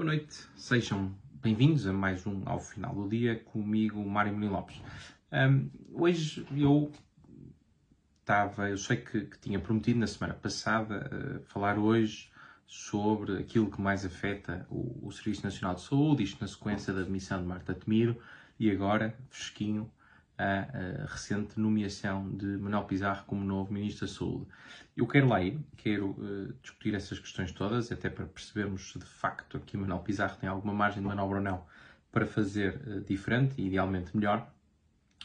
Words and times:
Boa 0.00 0.12
noite, 0.12 0.48
sejam 0.56 1.14
bem-vindos 1.42 1.86
a 1.86 1.92
mais 1.92 2.26
um 2.26 2.40
Ao 2.46 2.58
Final 2.58 2.94
do 2.94 3.06
Dia 3.06 3.38
comigo, 3.38 4.02
Mário 4.02 4.32
Muni 4.32 4.48
Lopes. 4.48 4.80
Um, 5.30 5.68
hoje 5.92 6.46
eu 6.56 6.90
estava, 8.22 8.70
eu 8.70 8.78
sei 8.78 8.96
que, 8.96 9.26
que, 9.26 9.38
tinha 9.38 9.60
prometido 9.60 9.98
na 9.98 10.06
semana 10.06 10.32
passada 10.32 11.06
uh, 11.12 11.44
falar 11.44 11.78
hoje 11.78 12.30
sobre 12.66 13.36
aquilo 13.36 13.70
que 13.70 13.78
mais 13.78 14.06
afeta 14.06 14.66
o, 14.70 15.06
o, 15.06 15.12
Serviço 15.12 15.44
Nacional 15.44 15.74
de 15.74 15.82
Saúde, 15.82 16.22
isto 16.22 16.40
na 16.40 16.48
sequência 16.48 16.94
da 16.94 17.02
admissão 17.02 17.38
de 17.38 17.46
Marta 17.46 17.74
Temiro 17.74 18.16
e 18.58 18.70
agora, 18.70 19.14
fresquinho, 19.28 19.92
a, 20.40 21.06
recente 21.06 21.60
nomeação 21.60 22.30
de 22.30 22.46
Manuel 22.46 22.84
Pizarro 22.84 23.24
como 23.26 23.44
novo 23.44 23.72
Ministro 23.72 24.06
da 24.06 24.12
Saúde. 24.12 24.46
Eu 24.96 25.06
quero 25.06 25.28
lá 25.28 25.42
ir, 25.42 25.58
quero 25.76 26.10
uh, 26.10 26.52
discutir 26.62 26.94
essas 26.94 27.18
questões 27.18 27.52
todas, 27.52 27.92
até 27.92 28.08
para 28.08 28.24
percebermos 28.24 28.92
se 28.92 28.98
de 28.98 29.04
facto 29.04 29.58
aqui 29.58 29.76
Manuel 29.76 30.00
Pizarro 30.00 30.36
tem 30.38 30.48
alguma 30.48 30.72
margem 30.72 31.02
de 31.02 31.08
manobra 31.08 31.38
ou 31.38 31.44
não 31.44 31.64
para 32.10 32.26
fazer 32.26 32.80
uh, 32.86 33.00
diferente 33.02 33.60
e 33.60 33.66
idealmente 33.66 34.16
melhor. 34.16 34.50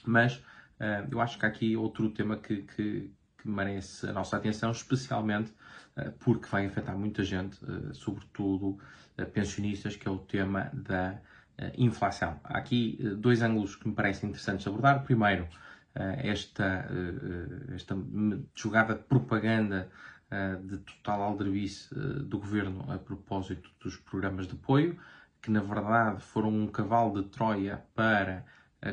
Mas 0.06 0.36
uh, 0.36 1.08
eu 1.10 1.22
acho 1.22 1.40
que 1.40 1.46
há 1.46 1.50
aqui 1.50 1.78
outro 1.78 2.10
tema 2.10 2.36
que, 2.36 2.64
que, 2.64 3.12
que 3.38 3.48
merece 3.48 4.08
a 4.08 4.14
nossa 4.14 4.36
atenção, 4.36 4.72
especialmente 4.72 5.54
porque 6.20 6.46
vai 6.50 6.66
afetar 6.66 6.98
muita 6.98 7.24
gente, 7.24 7.58
sobretudo 7.94 8.78
pensionistas, 9.32 9.96
que 9.96 10.06
é 10.06 10.12
o 10.12 10.18
tema 10.18 10.70
da 10.74 11.22
inflação. 11.78 12.40
Há 12.44 12.58
aqui 12.58 12.98
dois 13.18 13.42
ângulos 13.42 13.76
que 13.76 13.88
me 13.88 13.94
parecem 13.94 14.30
interessantes 14.30 14.66
abordar. 14.68 15.04
Primeiro, 15.04 15.48
esta, 15.94 16.86
esta 17.74 17.98
jogada 18.54 18.96
de 18.96 19.04
propaganda 19.04 19.90
de 20.64 20.78
total 20.80 21.22
aldrabice 21.22 21.94
do 21.96 22.40
governo 22.40 22.86
a 22.92 22.98
propósito 22.98 23.70
dos 23.80 23.96
programas 23.96 24.48
de 24.48 24.54
apoio, 24.54 24.98
que 25.42 25.50
na 25.50 25.62
verdade 25.62 26.22
foram 26.22 26.50
um 26.50 26.68
cavalo 26.68 27.22
de 27.22 27.30
Troia 27.30 27.82
para 27.96 28.44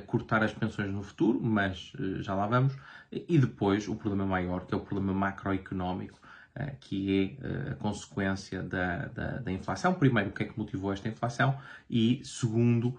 cortar 0.07 0.45
as 0.45 0.53
pensões 0.53 0.93
no 0.93 1.03
futuro, 1.03 1.41
mas 1.43 1.93
já 2.21 2.35
lá 2.35 2.47
vamos. 2.47 2.77
E 3.11 3.39
depois 3.39 3.89
o 3.89 3.97
problema 3.97 4.27
maior, 4.27 4.67
que 4.67 4.75
é 4.75 4.77
o 4.77 4.81
problema 4.81 5.13
macroeconómico, 5.13 6.21
que 6.81 7.39
é 7.41 7.70
a 7.72 7.75
consequência 7.77 8.62
da, 8.62 9.06
da, 9.06 9.39
da, 9.39 9.53
inflação. 9.53 9.95
Primeiro, 9.95 10.31
o 10.31 10.33
que 10.33 10.42
é 10.42 10.47
que 10.47 10.58
motivou 10.58 10.92
esta 10.92 11.08
inflação 11.08 11.58
e, 11.89 12.20
segundo, 12.25 12.98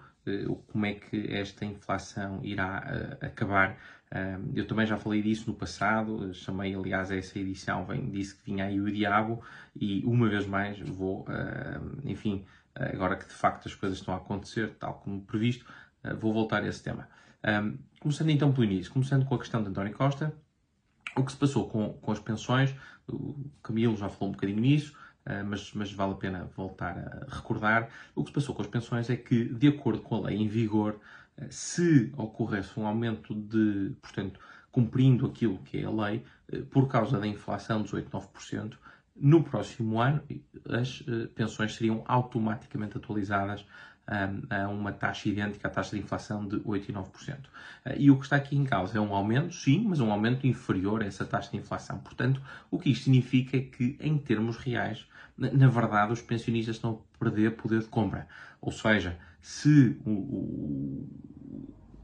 como 0.72 0.86
é 0.86 0.94
que 0.94 1.32
esta 1.32 1.64
inflação 1.64 2.40
irá 2.42 3.16
acabar 3.20 3.76
eu 4.54 4.66
também 4.66 4.86
já 4.86 4.96
falei 4.96 5.20
disso 5.22 5.50
no 5.50 5.56
passado, 5.56 6.32
chamei 6.32 6.74
aliás 6.74 7.10
essa 7.10 7.36
edição, 7.38 7.84
vem, 7.84 8.08
disse 8.10 8.36
que 8.36 8.44
vinha 8.44 8.66
aí 8.66 8.80
o 8.80 8.90
diabo 8.90 9.42
e 9.74 10.04
uma 10.04 10.28
vez 10.28 10.46
mais 10.46 10.78
vou, 10.78 11.26
enfim, 12.04 12.44
agora 12.74 13.16
que 13.16 13.26
de 13.26 13.34
facto 13.34 13.66
as 13.66 13.74
coisas 13.74 13.98
estão 13.98 14.14
a 14.14 14.18
acontecer, 14.18 14.70
tal 14.78 14.94
como 14.94 15.20
previsto, 15.22 15.66
vou 16.20 16.32
voltar 16.32 16.62
a 16.62 16.68
esse 16.68 16.82
tema. 16.82 17.08
Começando 17.98 18.30
então 18.30 18.52
pelo 18.52 18.64
início, 18.64 18.92
começando 18.92 19.24
com 19.24 19.34
a 19.34 19.38
questão 19.38 19.62
de 19.62 19.70
António 19.70 19.92
Costa, 19.92 20.32
o 21.16 21.24
que 21.24 21.32
se 21.32 21.38
passou 21.38 21.68
com, 21.68 21.94
com 21.94 22.12
as 22.12 22.18
pensões, 22.18 22.74
o 23.08 23.34
Camilo 23.62 23.96
já 23.96 24.08
falou 24.08 24.30
um 24.30 24.32
bocadinho 24.32 24.60
nisso, 24.60 24.94
ah, 25.26 25.42
mas, 25.44 25.72
mas, 25.72 25.92
vale 25.92 26.12
a 26.12 26.16
pena 26.16 26.50
voltar 26.56 26.98
a 26.98 27.34
recordar. 27.34 27.88
O 28.14 28.22
que 28.22 28.30
se 28.30 28.34
passou 28.34 28.54
com 28.54 28.62
as 28.62 28.68
pensões 28.68 29.08
é 29.08 29.16
que, 29.16 29.44
de 29.44 29.68
acordo 29.68 30.02
com 30.02 30.16
a 30.16 30.20
lei 30.28 30.36
em 30.36 30.48
vigor, 30.48 30.98
se 31.50 32.12
ocorresse 32.16 32.78
um 32.78 32.86
aumento 32.86 33.34
de, 33.34 33.94
portanto, 34.00 34.38
cumprindo 34.70 35.26
aquilo 35.26 35.58
que 35.58 35.78
é 35.78 35.84
a 35.84 35.90
lei, 35.90 36.24
eh, 36.52 36.62
por 36.62 36.88
causa 36.88 37.18
da 37.18 37.26
inflação 37.26 37.82
dos 37.82 37.92
8, 37.92 38.10
9%, 38.10 38.76
no 39.16 39.42
próximo 39.44 40.00
ano 40.00 40.22
as 40.68 41.04
eh, 41.06 41.28
pensões 41.34 41.74
seriam 41.74 42.02
automaticamente 42.06 42.96
atualizadas 42.96 43.64
a 44.06 44.68
uma 44.68 44.92
taxa 44.92 45.28
idêntica 45.28 45.68
à 45.68 45.70
taxa 45.70 45.96
de 45.96 46.02
inflação 46.02 46.46
de 46.46 46.60
8 46.64 46.90
e 46.90 46.94
9%. 46.94 47.36
Eh, 47.84 47.96
e 48.00 48.10
o 48.10 48.18
que 48.18 48.24
está 48.24 48.36
aqui 48.36 48.56
em 48.56 48.64
causa 48.64 48.98
é 48.98 49.00
um 49.00 49.14
aumento, 49.14 49.54
sim, 49.54 49.84
mas 49.86 50.00
um 50.00 50.12
aumento 50.12 50.46
inferior 50.46 51.02
a 51.02 51.06
essa 51.06 51.24
taxa 51.24 51.50
de 51.50 51.56
inflação. 51.56 51.98
Portanto, 51.98 52.40
o 52.70 52.78
que 52.78 52.90
isto 52.90 53.04
significa 53.04 53.56
é 53.56 53.60
que, 53.60 53.96
em 54.00 54.18
termos 54.18 54.56
reais, 54.56 55.06
na 55.36 55.68
verdade, 55.68 56.12
os 56.12 56.20
pensionistas 56.20 56.76
estão 56.76 57.02
a 57.02 57.18
perder 57.18 57.56
poder 57.56 57.80
de 57.80 57.86
compra. 57.86 58.28
Ou 58.60 58.70
seja, 58.70 59.18
se 59.40 59.98
o, 60.04 60.10
o, 60.10 61.08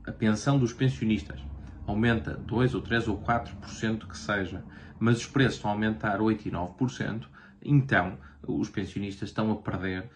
a 0.06 0.12
pensão 0.12 0.58
dos 0.58 0.72
pensionistas 0.72 1.40
aumenta 1.86 2.34
2 2.34 2.74
ou 2.74 2.80
3 2.80 3.08
ou 3.08 3.18
4% 3.20 4.06
que 4.06 4.16
seja, 4.16 4.64
mas 4.98 5.18
os 5.18 5.26
preços 5.26 5.56
estão 5.56 5.70
a 5.70 5.74
aumentar 5.74 6.20
8 6.20 6.48
e 6.48 6.50
9%, 6.50 7.26
então 7.62 8.18
os 8.46 8.68
pensionistas 8.68 9.28
estão 9.28 9.50
a 9.52 9.56
perder 9.56 10.10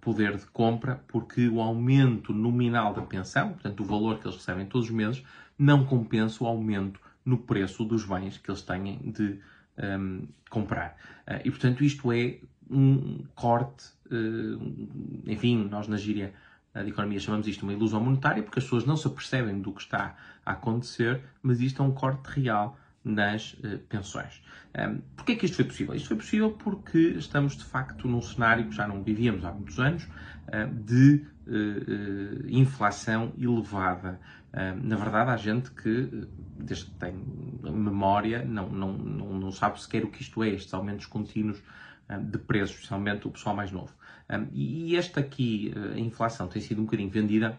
poder 0.00 0.36
de 0.36 0.46
compra 0.46 1.02
porque 1.08 1.48
o 1.48 1.60
aumento 1.60 2.32
nominal 2.32 2.94
da 2.94 3.02
pensão, 3.02 3.50
portanto 3.50 3.80
o 3.80 3.84
valor 3.84 4.18
que 4.18 4.26
eles 4.26 4.36
recebem 4.36 4.66
todos 4.66 4.88
os 4.88 4.94
meses, 4.94 5.22
não 5.58 5.84
compensa 5.84 6.42
o 6.44 6.46
aumento 6.46 7.00
no 7.24 7.38
preço 7.38 7.84
dos 7.84 8.04
bens 8.04 8.38
que 8.38 8.50
eles 8.50 8.62
têm 8.62 8.98
de 8.98 9.22
um, 9.22 9.38
ehm, 9.78 10.28
comprar. 10.48 10.96
Uh, 11.26 11.40
e 11.44 11.50
portanto 11.50 11.82
isto 11.82 12.12
é 12.12 12.38
um 12.70 13.24
corte, 13.34 13.86
uh, 14.10 15.26
enfim, 15.26 15.68
nós 15.68 15.88
na 15.88 15.96
gíria 15.96 16.32
de 16.74 16.90
economia 16.90 17.18
chamamos 17.18 17.48
isto 17.48 17.62
uma 17.62 17.72
ilusão 17.72 18.00
monetária, 18.02 18.42
porque 18.42 18.58
as 18.58 18.64
pessoas 18.64 18.84
não 18.84 18.96
se 18.96 19.06
apercebem 19.06 19.60
do 19.60 19.72
que 19.72 19.80
está 19.80 20.14
a 20.44 20.52
acontecer, 20.52 21.22
mas 21.42 21.60
isto 21.60 21.82
é 21.82 21.84
um 21.84 21.90
corte 21.90 22.26
real 22.28 22.78
nas 23.06 23.54
uh, 23.54 23.78
pensões. 23.88 24.42
Um, 24.76 25.00
Porquê 25.16 25.32
é 25.32 25.36
que 25.36 25.46
isto 25.46 25.56
foi 25.56 25.64
possível? 25.64 25.94
Isto 25.94 26.08
foi 26.08 26.16
possível 26.16 26.50
porque 26.50 26.98
estamos 26.98 27.56
de 27.56 27.64
facto 27.64 28.08
num 28.08 28.20
cenário 28.20 28.68
que 28.68 28.74
já 28.74 28.86
não 28.86 29.02
vivíamos 29.02 29.44
há 29.44 29.52
muitos 29.52 29.78
anos 29.78 30.06
de 30.84 31.26
uh, 31.48 32.48
inflação 32.48 33.32
elevada. 33.36 34.20
na 34.80 34.94
verdade, 34.94 35.30
há 35.30 35.36
gente 35.36 35.72
que, 35.72 36.28
desde 36.56 36.84
que 36.84 36.92
tem 36.92 37.12
memória, 37.64 38.44
não, 38.44 38.68
não, 38.70 38.92
não, 38.92 39.34
não 39.40 39.50
sabe 39.50 39.80
sequer 39.82 40.04
o 40.04 40.08
que 40.08 40.22
isto 40.22 40.44
é, 40.44 40.50
estes 40.50 40.72
aumentos 40.72 41.06
contínuos 41.06 41.60
de 42.30 42.38
preços, 42.38 42.76
especialmente 42.76 43.26
o 43.26 43.30
pessoal 43.32 43.56
mais 43.56 43.72
novo. 43.72 43.92
E 44.52 44.96
esta 44.96 45.20
aqui, 45.20 45.72
eh, 45.74 45.94
a 45.94 46.00
inflação, 46.00 46.48
tem 46.48 46.60
sido 46.60 46.80
um 46.80 46.84
bocadinho 46.84 47.10
vendida 47.10 47.58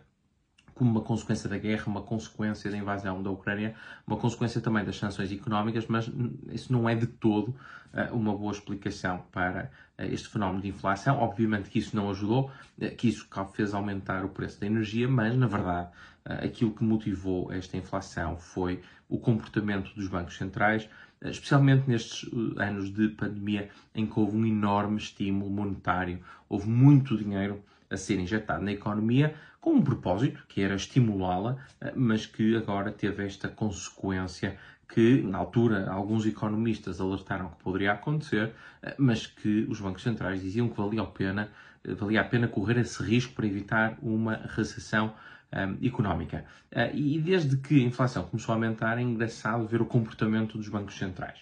como 0.78 0.92
uma 0.92 1.02
consequência 1.02 1.50
da 1.50 1.58
guerra, 1.58 1.86
uma 1.88 2.02
consequência 2.02 2.70
da 2.70 2.78
invasão 2.78 3.22
da 3.22 3.32
Ucrânia, 3.32 3.76
uma 4.06 4.18
consequência 4.18 4.62
também 4.62 4.86
das 4.86 4.98
sanções 4.98 5.32
económicas, 5.32 5.88
mas 5.88 6.10
isso 6.52 6.72
não 6.72 6.88
é 6.88 6.96
de 6.96 7.08
todo 7.08 7.50
uh, 7.94 8.16
uma 8.16 8.36
boa 8.36 8.52
explicação 8.52 9.24
para 9.32 9.72
uh, 9.98 10.04
este 10.04 10.30
fenómeno 10.30 10.62
de 10.62 10.70
inflação. 10.70 11.18
Obviamente 11.18 11.70
que 11.70 11.80
isso 11.80 11.96
não 11.96 12.10
ajudou, 12.12 12.52
uh, 12.78 12.96
que 12.96 13.10
isso 13.10 13.28
fez 13.54 13.74
aumentar 13.74 14.24
o 14.24 14.30
preço 14.30 14.60
da 14.62 14.68
energia, 14.68 15.08
mas 15.08 15.36
na 15.36 15.48
verdade 15.48 15.90
aquilo 16.26 16.72
que 16.72 16.84
motivou 16.84 17.54
esta 17.54 17.78
inflação 17.78 18.36
foi 18.36 18.82
o 19.08 19.18
comportamento 19.18 19.96
dos 19.96 20.10
bancos 20.10 20.36
centrais, 20.36 20.90
especialmente 21.22 21.88
nestes 21.88 22.30
anos 22.58 22.94
de 22.94 23.08
pandemia 23.08 23.70
em 23.96 24.06
que 24.06 24.20
houve 24.20 24.36
um 24.36 24.46
enorme 24.46 24.98
estímulo 24.98 25.50
monetário, 25.50 26.20
houve 26.50 26.68
muito 26.68 27.18
dinheiro 27.18 27.64
a 27.90 27.96
ser 27.96 28.20
injetado 28.20 28.62
na 28.62 28.74
economia 28.74 29.34
com 29.60 29.74
um 29.74 29.82
propósito, 29.82 30.44
que 30.48 30.62
era 30.62 30.76
estimulá-la, 30.76 31.58
eh, 31.82 31.92
mas 31.96 32.26
que 32.26 32.56
agora 32.56 32.92
teve 32.92 33.26
esta 33.26 33.50
consequência 33.50 34.58
que, 34.88 35.22
na 35.22 35.38
altura, 35.38 35.90
alguns 35.90 36.26
economistas 36.26 37.02
alertaram 37.02 37.50
que 37.50 37.64
poderia 37.64 37.92
acontecer, 37.94 38.54
eh, 38.82 38.96
mas 38.98 39.28
que 39.28 39.66
os 39.70 39.82
bancos 39.82 40.04
centrais 40.04 40.42
diziam 40.42 40.70
que 40.70 40.78
valia 40.78 41.02
a 41.02 41.06
pena, 41.06 41.50
eh, 41.84 41.94
valia 41.94 42.22
a 42.22 42.24
pena 42.24 42.48
correr 42.48 42.78
esse 42.78 43.02
risco 43.04 43.34
para 43.34 43.46
evitar 43.46 43.98
uma 44.02 44.36
recessão 44.56 45.14
um, 45.54 45.86
económica. 45.86 46.44
Uh, 46.74 46.94
e 46.94 47.20
desde 47.22 47.56
que 47.56 47.80
a 47.80 47.84
inflação 47.84 48.26
começou 48.26 48.52
a 48.52 48.56
aumentar, 48.58 48.98
é 48.98 49.02
engraçado 49.02 49.66
ver 49.66 49.82
o 49.82 49.86
comportamento 49.86 50.58
dos 50.58 50.68
bancos 50.68 50.98
centrais. 50.98 51.40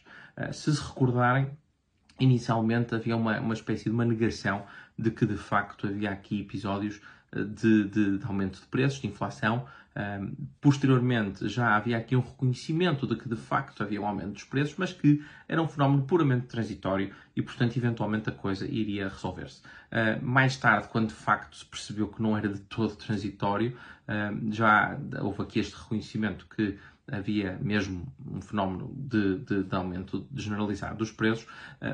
Se 0.51 0.75
se 0.75 0.79
recordarem, 0.79 1.49
inicialmente 2.19 2.93
havia 2.93 3.15
uma, 3.15 3.39
uma 3.39 3.53
espécie 3.53 3.85
de 3.85 3.89
uma 3.89 4.05
negação 4.05 4.63
de 4.97 5.11
que 5.11 5.25
de 5.25 5.37
facto 5.37 5.87
havia 5.87 6.11
aqui 6.11 6.41
episódios 6.41 7.01
de, 7.43 7.83
de, 7.85 8.17
de 8.17 8.25
aumento 8.25 8.59
de 8.59 8.65
preços, 8.67 9.01
de 9.01 9.07
inflação. 9.07 9.65
Posteriormente, 10.59 11.47
já 11.47 11.75
havia 11.75 11.97
aqui 11.97 12.17
um 12.17 12.19
reconhecimento 12.19 13.07
de 13.07 13.15
que 13.15 13.29
de 13.29 13.35
facto 13.35 13.81
havia 13.81 14.01
um 14.01 14.05
aumento 14.05 14.33
dos 14.33 14.43
preços, 14.43 14.75
mas 14.77 14.91
que 14.91 15.23
era 15.47 15.61
um 15.61 15.67
fenómeno 15.69 16.03
puramente 16.03 16.47
transitório 16.47 17.13
e, 17.33 17.41
portanto, 17.41 17.77
eventualmente 17.77 18.27
a 18.29 18.33
coisa 18.33 18.67
iria 18.67 19.07
resolver-se. 19.07 19.61
Mais 20.21 20.57
tarde, 20.57 20.89
quando 20.89 21.07
de 21.07 21.13
facto 21.13 21.55
se 21.55 21.65
percebeu 21.65 22.09
que 22.09 22.21
não 22.21 22.37
era 22.37 22.49
de 22.49 22.59
todo 22.59 22.93
transitório, 22.97 23.77
já 24.51 24.99
houve 25.21 25.41
aqui 25.41 25.59
este 25.59 25.75
reconhecimento 25.75 26.45
que 26.53 26.77
havia 27.09 27.57
mesmo 27.61 28.11
um 28.25 28.41
fenómeno 28.41 28.91
de, 28.97 29.37
de, 29.39 29.63
de, 29.63 29.75
aumento 29.75 30.27
generalizado 30.35 30.97
dos 30.97 31.11
preços, 31.11 31.47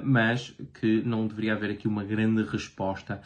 mas 0.04 0.56
que 0.80 1.02
não 1.04 1.28
deveria 1.28 1.54
haver 1.54 1.72
aqui 1.72 1.88
uma 1.88 2.04
grande 2.04 2.44
resposta 2.44 3.22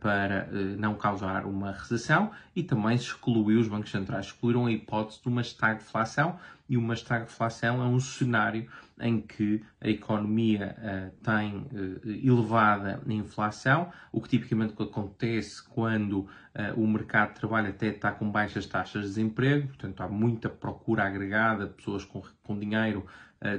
para 0.00 0.48
uh, 0.50 0.56
não 0.78 0.94
causar 0.94 1.44
uma 1.44 1.72
recessão 1.72 2.30
e 2.56 2.62
também 2.62 2.96
excluiu, 2.96 3.60
os 3.60 3.68
bancos 3.68 3.90
centrais. 3.90 4.26
Excluíram 4.26 4.66
a 4.66 4.72
hipótese 4.72 5.20
de 5.22 5.28
uma 5.28 5.42
estagflação 5.42 6.38
e 6.68 6.76
uma 6.76 6.94
estagflação 6.94 7.82
é 7.82 7.86
um 7.86 7.98
cenário 7.98 8.68
em 9.00 9.20
que 9.20 9.62
a 9.80 9.88
economia 9.88 10.76
uh, 10.78 11.24
tem 11.24 11.56
uh, 11.56 12.00
elevada 12.04 13.00
inflação, 13.06 13.90
o 14.12 14.20
que 14.20 14.28
tipicamente 14.28 14.74
acontece 14.80 15.62
quando 15.62 16.20
uh, 16.20 16.28
o 16.76 16.86
mercado 16.86 17.34
de 17.34 17.40
trabalho 17.40 17.68
até 17.68 17.88
está 17.88 18.12
com 18.12 18.30
baixas 18.30 18.66
taxas 18.66 19.02
de 19.02 19.08
desemprego, 19.08 19.68
portanto 19.68 20.00
há 20.00 20.08
muita 20.08 20.48
procura 20.48 21.04
agregada 21.04 21.68
pessoas 21.68 22.04
com, 22.04 22.22
com 22.42 22.58
dinheiro 22.58 23.06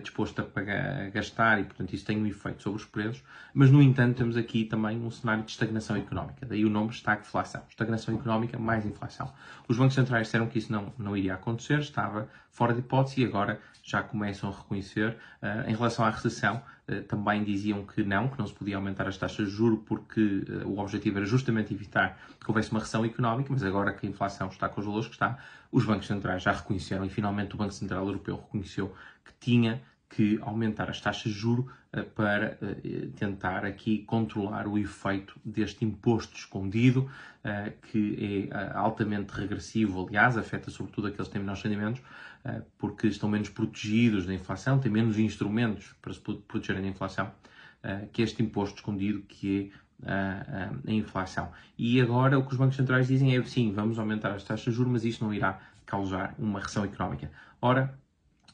disposto 0.01 0.41
a, 0.41 0.43
pagar, 0.43 1.03
a 1.03 1.09
gastar 1.09 1.57
e, 1.61 1.63
portanto, 1.63 1.93
isso 1.93 2.05
tem 2.05 2.21
um 2.21 2.27
efeito 2.27 2.61
sobre 2.61 2.81
os 2.81 2.85
preços. 2.85 3.23
Mas, 3.53 3.71
no 3.71 3.81
entanto, 3.81 4.17
temos 4.17 4.35
aqui 4.35 4.65
também 4.65 5.01
um 5.01 5.09
cenário 5.09 5.41
de 5.43 5.51
estagnação 5.51 5.95
económica. 5.95 6.45
Daí 6.45 6.65
o 6.65 6.69
nome 6.69 6.89
estagflação. 6.89 7.63
Estagnação 7.69 8.13
económica 8.13 8.59
mais 8.59 8.85
inflação. 8.85 9.31
Os 9.69 9.77
bancos 9.77 9.95
centrais 9.95 10.27
disseram 10.27 10.47
que 10.47 10.59
isso 10.59 10.69
não, 10.69 10.91
não 10.97 11.15
iria 11.15 11.35
acontecer, 11.35 11.79
estava 11.79 12.27
fora 12.51 12.73
de 12.73 12.79
hipótese 12.79 13.21
e 13.21 13.25
agora 13.25 13.59
já 13.89 14.03
começam 14.03 14.49
a 14.49 14.55
reconhecer. 14.55 15.17
Uh, 15.41 15.69
em 15.69 15.75
relação 15.75 16.05
à 16.05 16.09
recessão, 16.09 16.61
uh, 16.87 17.01
também 17.03 17.43
diziam 17.43 17.83
que 17.85 18.03
não, 18.03 18.27
que 18.27 18.37
não 18.37 18.45
se 18.45 18.53
podia 18.53 18.75
aumentar 18.75 19.07
as 19.07 19.17
taxas 19.17 19.49
de 19.49 19.55
juros 19.55 19.79
porque 19.85 20.21
uh, 20.21 20.67
o 20.67 20.79
objetivo 20.79 21.17
era 21.17 21.25
justamente 21.25 21.73
evitar 21.73 22.19
que 22.39 22.49
houvesse 22.49 22.71
uma 22.71 22.79
recessão 22.79 23.03
económica, 23.03 23.49
mas 23.51 23.63
agora 23.63 23.91
que 23.93 24.05
a 24.05 24.09
inflação 24.09 24.47
está 24.47 24.69
com 24.69 24.79
os 24.79 24.85
valores 24.85 25.07
que 25.07 25.15
está, 25.15 25.39
os 25.71 25.85
bancos 25.85 26.07
centrais 26.07 26.43
já 26.43 26.51
reconheceram 26.51 27.03
e 27.05 27.09
finalmente 27.09 27.55
o 27.55 27.57
Banco 27.57 27.73
Central 27.73 28.05
Europeu 28.05 28.35
reconheceu 28.35 28.93
que 29.25 29.33
tinha 29.39 29.81
que 30.07 30.39
aumentar 30.41 30.89
as 30.89 30.99
taxas 30.99 31.31
de 31.31 31.37
juro 31.37 31.67
uh, 31.93 32.03
para 32.11 32.57
tentar 33.15 33.65
aqui 33.65 33.99
controlar 33.99 34.67
o 34.67 34.77
efeito 34.77 35.39
deste 35.43 35.83
imposto 35.83 36.35
escondido, 36.35 37.09
que 37.83 38.49
é 38.51 38.71
altamente 38.75 39.31
regressivo, 39.31 40.05
aliás, 40.05 40.37
afeta 40.37 40.69
sobretudo 40.69 41.07
aqueles 41.07 41.27
que 41.27 41.33
têm 41.33 41.41
menores 41.41 41.63
rendimentos, 41.63 42.01
porque 42.77 43.07
estão 43.07 43.29
menos 43.29 43.49
protegidos 43.49 44.25
da 44.25 44.33
inflação, 44.33 44.79
têm 44.79 44.91
menos 44.91 45.17
instrumentos 45.17 45.93
para 46.01 46.13
se 46.13 46.19
protegerem 46.19 46.81
da 46.81 46.87
inflação, 46.87 47.31
que 48.13 48.21
é 48.21 48.25
este 48.25 48.41
imposto 48.41 48.77
escondido 48.77 49.21
que 49.21 49.71
é 50.05 50.11
a, 50.11 50.69
a 50.87 50.91
inflação. 50.91 51.51
E 51.77 51.99
agora 52.01 52.37
o 52.37 52.45
que 52.45 52.51
os 52.51 52.57
bancos 52.57 52.77
centrais 52.77 53.07
dizem 53.07 53.35
é 53.35 53.43
sim, 53.43 53.71
vamos 53.73 53.99
aumentar 53.99 54.31
as 54.31 54.43
taxas 54.43 54.65
de 54.65 54.71
juros, 54.71 54.91
mas 54.91 55.05
isto 55.05 55.23
não 55.23 55.33
irá 55.33 55.59
causar 55.85 56.35
uma 56.37 56.59
recessão 56.59 56.83
económica. 56.83 57.31
Ora, 57.61 57.97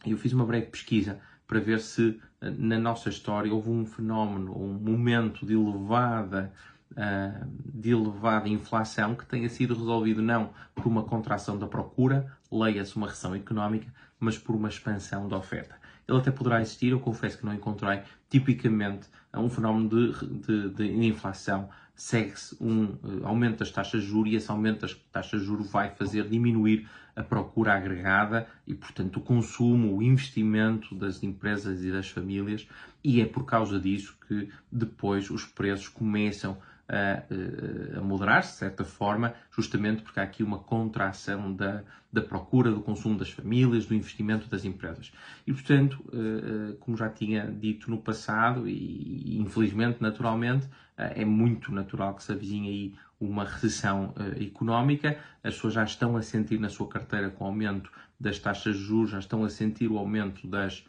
eu 0.05 0.17
fiz 0.17 0.33
uma 0.33 0.45
breve 0.45 0.67
pesquisa 0.67 1.19
para 1.47 1.59
ver 1.59 1.79
se 1.79 2.19
eh, 2.41 2.49
na 2.49 2.79
nossa 2.79 3.09
história 3.09 3.53
houve 3.53 3.69
um 3.69 3.85
fenómeno, 3.85 4.57
um 4.57 4.73
momento 4.73 5.45
de 5.45 5.53
elevada, 5.53 6.51
uh, 6.91 7.47
de 7.73 7.91
elevada 7.91 8.49
inflação 8.49 9.15
que 9.15 9.25
tenha 9.25 9.49
sido 9.49 9.73
resolvido 9.73 10.21
não 10.21 10.51
por 10.73 10.85
uma 10.87 11.03
contração 11.03 11.57
da 11.57 11.67
procura, 11.67 12.31
leia-se 12.51 12.95
uma 12.95 13.07
recessão 13.07 13.35
económica, 13.35 13.87
mas 14.19 14.37
por 14.37 14.55
uma 14.55 14.69
expansão 14.69 15.27
da 15.27 15.37
oferta. 15.37 15.75
Ele 16.07 16.17
até 16.19 16.31
poderá 16.31 16.61
existir, 16.61 16.91
eu 16.91 16.99
confesso 16.99 17.37
que 17.37 17.45
não 17.45 17.53
encontrei, 17.53 18.01
tipicamente 18.29 19.07
um 19.33 19.49
fenómeno 19.49 19.89
de, 19.89 20.27
de, 20.39 20.69
de 20.69 21.07
inflação 21.07 21.69
segue-se 21.95 22.55
um 22.61 22.85
uh, 22.85 23.25
aumento 23.25 23.59
das 23.59 23.71
taxas 23.71 24.03
de 24.03 24.07
juros 24.07 24.31
e 24.31 24.35
esse 24.35 24.51
aumento 24.51 24.81
das 24.81 24.93
taxas 25.11 25.41
de 25.41 25.45
juros 25.45 25.71
vai 25.71 25.89
fazer 25.91 26.27
diminuir 26.27 26.87
a 27.15 27.23
procura 27.23 27.73
agregada 27.73 28.47
e, 28.67 28.75
portanto, 28.75 29.17
o 29.17 29.21
consumo, 29.21 29.95
o 29.95 30.03
investimento 30.03 30.93
das 30.93 31.23
empresas 31.23 31.83
e 31.83 31.91
das 31.91 32.09
famílias, 32.09 32.67
e 33.01 33.21
é 33.21 33.25
por 33.25 33.45
causa 33.45 33.79
disso 33.79 34.17
que 34.27 34.49
depois 34.69 35.29
os 35.29 35.45
preços 35.45 35.87
começam 35.87 36.51
a, 36.51 36.74
a 36.87 38.01
moderar-se, 38.01 38.51
de 38.51 38.57
certa 38.57 38.83
forma, 38.83 39.33
justamente 39.51 40.03
porque 40.03 40.19
há 40.19 40.23
aqui 40.23 40.43
uma 40.43 40.59
contração 40.59 41.53
da, 41.53 41.83
da 42.15 42.21
procura 42.21 42.71
do 42.71 42.79
consumo 42.79 43.17
das 43.17 43.29
famílias, 43.29 43.85
do 43.85 43.93
investimento 43.93 44.47
das 44.47 44.63
empresas. 44.63 45.11
E, 45.45 45.51
portanto, 45.51 46.03
eh, 46.13 46.71
eh, 46.71 46.75
como 46.79 46.95
já 46.95 47.09
tinha 47.09 47.45
dito 47.51 47.91
no 47.91 47.97
passado, 47.97 48.69
e 48.69 49.37
infelizmente, 49.37 50.01
naturalmente, 50.01 50.67
eh, 50.97 51.21
é 51.21 51.25
muito 51.25 51.73
natural 51.73 52.15
que 52.15 52.23
se 52.23 52.31
avizinhe 52.31 52.69
aí 52.69 52.93
uma 53.19 53.43
recessão 53.43 54.13
económica, 54.39 55.17
as 55.43 55.55
pessoas 55.55 55.73
já 55.73 55.83
estão 55.83 56.15
a 56.17 56.21
sentir 56.21 56.59
na 56.59 56.69
sua 56.69 56.87
carteira 56.87 57.29
com 57.29 57.45
o 57.45 57.47
aumento 57.47 57.89
das 58.19 58.39
taxas 58.39 58.75
de 58.75 58.83
juros, 58.83 59.11
já 59.11 59.19
estão 59.19 59.43
a 59.43 59.49
sentir 59.49 59.89
o 59.89 59.97
aumento 59.97 60.47
das, 60.47 60.85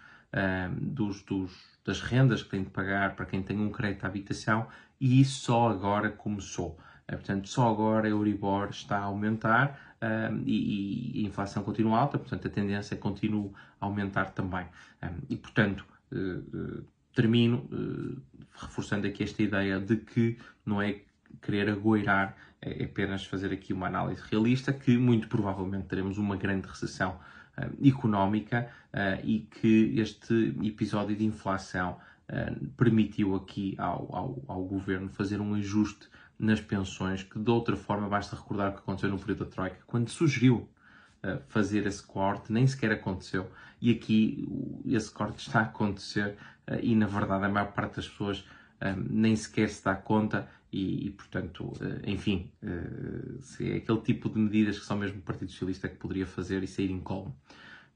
dos, 0.80 1.22
dos, 1.22 1.52
das 1.84 2.00
rendas 2.00 2.42
que 2.42 2.50
têm 2.50 2.62
de 2.62 2.70
pagar 2.70 3.16
para 3.16 3.24
quem 3.24 3.42
tem 3.42 3.58
um 3.58 3.70
crédito 3.70 4.04
à 4.04 4.08
habitação 4.08 4.66
e 5.00 5.20
isso 5.20 5.40
só 5.44 5.68
agora 5.68 6.10
começou. 6.10 6.78
Eh, 7.08 7.16
portanto, 7.16 7.48
só 7.48 7.70
agora 7.70 8.06
a 8.06 8.10
Euribor 8.10 8.68
está 8.70 8.98
a 8.98 9.04
aumentar 9.04 9.96
um, 10.02 10.42
e, 10.44 11.20
e, 11.20 11.24
a 11.24 11.28
inflação 11.28 11.62
continua 11.62 11.98
alta, 11.98 12.18
portanto, 12.18 12.46
a 12.46 12.50
tendência 12.50 12.94
é 12.94 12.98
continua 12.98 13.50
a 13.80 13.86
aumentar 13.86 14.30
também. 14.32 14.66
Um, 15.02 15.22
e, 15.30 15.36
portanto, 15.36 15.86
uh, 16.12 16.78
uh, 16.78 16.84
termino 17.14 17.66
uh, 17.72 18.20
reforçando 18.52 19.06
aqui 19.06 19.22
esta 19.22 19.42
ideia 19.42 19.80
de 19.80 19.96
que 19.96 20.38
não 20.64 20.82
é 20.82 21.00
querer 21.40 21.70
agoirar, 21.70 22.36
é 22.60 22.84
apenas 22.84 23.24
fazer 23.24 23.52
aqui 23.52 23.72
uma 23.72 23.86
análise 23.86 24.22
realista 24.30 24.72
que 24.72 24.96
muito 24.98 25.28
provavelmente 25.28 25.86
teremos 25.86 26.18
uma 26.18 26.36
grande 26.36 26.66
recessão 26.66 27.18
económica 27.82 28.68
e 29.24 29.40
que 29.40 29.98
este 29.98 30.54
episódio 30.62 31.14
de 31.14 31.24
inflação 31.24 31.98
uh, 32.28 32.66
permitiu 32.76 33.34
aqui 33.34 33.74
ao, 33.78 34.08
ao, 34.14 34.44
ao, 34.46 34.64
governo 34.64 35.08
fazer 35.08 35.40
um 35.40 35.54
ajuste 35.54 36.08
nas 36.38 36.60
pensões, 36.60 37.22
que 37.22 37.38
de 37.38 37.50
outra 37.50 37.76
forma 37.76 38.08
basta 38.08 38.36
recordar 38.36 38.70
o 38.70 38.72
que 38.72 38.78
aconteceu 38.78 39.10
no 39.10 39.18
período 39.18 39.44
da 39.44 39.50
Troika, 39.50 39.78
quando 39.86 40.08
sugeriu 40.08 40.68
fazer 41.48 41.86
esse 41.86 42.02
corte, 42.02 42.52
nem 42.52 42.66
sequer 42.66 42.92
aconteceu. 42.92 43.50
E 43.80 43.90
aqui 43.90 44.46
esse 44.86 45.10
corte 45.10 45.46
está 45.46 45.60
a 45.60 45.62
acontecer 45.64 46.36
e, 46.82 46.94
na 46.94 47.06
verdade, 47.06 47.44
a 47.44 47.48
maior 47.48 47.72
parte 47.72 47.96
das 47.96 48.08
pessoas 48.08 48.44
nem 49.08 49.34
sequer 49.36 49.68
se 49.68 49.84
dá 49.84 49.94
conta 49.94 50.48
e, 50.72 51.06
e 51.06 51.10
portanto, 51.10 51.72
enfim, 52.06 52.50
se 53.40 53.70
é 53.70 53.76
aquele 53.76 54.00
tipo 54.00 54.28
de 54.28 54.38
medidas 54.38 54.78
que 54.78 54.84
só 54.84 54.94
mesmo 54.94 55.18
o 55.18 55.22
Partido 55.22 55.50
Socialista 55.50 55.88
que 55.88 55.96
poderia 55.96 56.26
fazer 56.26 56.62
e 56.62 56.66
sair 56.66 56.90
incólume. 56.90 57.34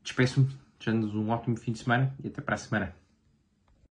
Despeço-me, 0.03 0.49
desejando-vos 0.79 1.15
um 1.15 1.29
ótimo 1.31 1.57
fim 1.57 1.73
de 1.73 1.81
semana 1.81 2.15
e 2.23 2.29
até 2.29 2.41
para 2.41 2.55
a 2.55 2.59
semana. 2.59 3.00